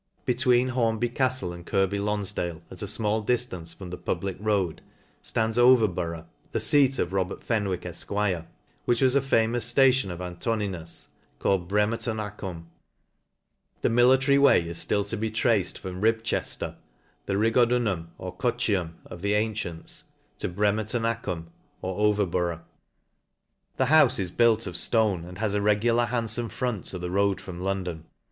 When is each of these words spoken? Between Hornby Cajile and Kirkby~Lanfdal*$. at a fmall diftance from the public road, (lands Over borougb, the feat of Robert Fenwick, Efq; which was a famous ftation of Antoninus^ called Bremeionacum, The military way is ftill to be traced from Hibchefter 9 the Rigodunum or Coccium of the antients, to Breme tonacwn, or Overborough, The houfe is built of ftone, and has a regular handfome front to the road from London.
Between 0.25 0.69
Hornby 0.69 1.09
Cajile 1.09 1.53
and 1.53 1.63
Kirkby~Lanfdal*$. 1.63 2.63
at 2.71 2.81
a 2.81 2.85
fmall 2.85 3.23
diftance 3.23 3.75
from 3.75 3.91
the 3.91 3.99
public 3.99 4.35
road, 4.39 4.81
(lands 5.35 5.59
Over 5.59 5.87
borougb, 5.87 6.25
the 6.53 6.59
feat 6.59 6.97
of 6.97 7.13
Robert 7.13 7.43
Fenwick, 7.43 7.81
Efq; 7.83 8.47
which 8.85 8.99
was 8.99 9.15
a 9.15 9.21
famous 9.21 9.71
ftation 9.71 10.09
of 10.09 10.17
Antoninus^ 10.17 11.09
called 11.37 11.69
Bremeionacum, 11.69 12.63
The 13.81 13.89
military 13.91 14.39
way 14.39 14.67
is 14.67 14.83
ftill 14.83 15.07
to 15.07 15.15
be 15.15 15.29
traced 15.29 15.77
from 15.77 16.01
Hibchefter 16.01 16.61
9 16.71 16.75
the 17.27 17.33
Rigodunum 17.35 18.07
or 18.17 18.35
Coccium 18.35 18.93
of 19.05 19.21
the 19.21 19.33
antients, 19.35 20.05
to 20.39 20.49
Breme 20.49 20.83
tonacwn, 20.83 21.45
or 21.83 22.07
Overborough, 22.11 22.63
The 23.77 23.85
houfe 23.85 24.17
is 24.19 24.31
built 24.31 24.65
of 24.65 24.73
ftone, 24.73 25.29
and 25.29 25.37
has 25.37 25.53
a 25.53 25.61
regular 25.61 26.05
handfome 26.05 26.49
front 26.49 26.85
to 26.85 26.97
the 26.97 27.11
road 27.11 27.39
from 27.39 27.61
London. 27.61 28.05